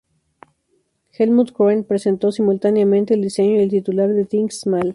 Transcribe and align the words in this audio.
Helmut 1.19 1.51
Krone 1.51 1.83
presentó 1.83 2.31
simultáneamente 2.31 3.13
el 3.13 3.21
diseño 3.21 3.57
y 3.57 3.59
el 3.59 3.69
titular 3.69 4.09
de 4.11 4.25
"Think 4.25 4.49
Small". 4.49 4.89